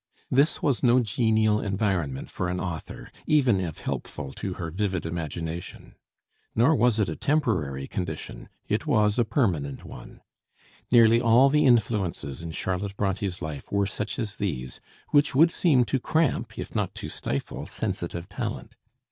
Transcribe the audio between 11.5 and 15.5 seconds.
the influences in Charlotte Bronté's life were such as these, which